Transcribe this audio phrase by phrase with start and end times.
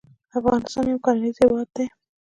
[0.39, 1.85] افغانستان يو کرنيز هېواد دی.